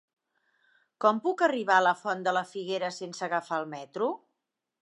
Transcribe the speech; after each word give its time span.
Com 1.05 1.19
puc 1.25 1.43
arribar 1.49 1.77
a 1.81 1.85
la 1.89 1.93
Font 2.01 2.25
de 2.29 2.35
la 2.39 2.45
Figuera 2.55 2.93
sense 2.99 3.29
agafar 3.31 3.61
el 3.63 3.73
metro? 3.79 4.13